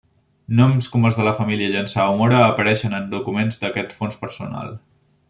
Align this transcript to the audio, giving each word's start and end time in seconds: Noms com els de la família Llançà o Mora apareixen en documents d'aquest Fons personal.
Noms 0.59 0.85
com 0.93 1.03
els 1.09 1.19
de 1.19 1.27
la 1.27 1.33
família 1.41 1.67
Llançà 1.75 2.07
o 2.13 2.17
Mora 2.21 2.39
apareixen 2.45 2.97
en 3.01 3.07
documents 3.15 3.63
d'aquest 3.65 3.95
Fons 3.99 4.19
personal. 4.25 4.75